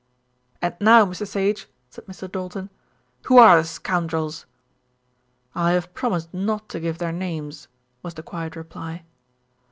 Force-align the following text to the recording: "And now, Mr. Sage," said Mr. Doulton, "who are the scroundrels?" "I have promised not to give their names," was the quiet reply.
"And 0.63 0.75
now, 0.81 1.05
Mr. 1.05 1.27
Sage," 1.27 1.67
said 1.91 2.07
Mr. 2.07 2.27
Doulton, 2.27 2.71
"who 3.25 3.37
are 3.37 3.57
the 3.57 3.63
scroundrels?" 3.67 4.47
"I 5.53 5.73
have 5.73 5.93
promised 5.93 6.33
not 6.33 6.67
to 6.69 6.79
give 6.79 6.97
their 6.97 7.11
names," 7.11 7.67
was 8.01 8.15
the 8.15 8.23
quiet 8.23 8.55
reply. 8.55 9.03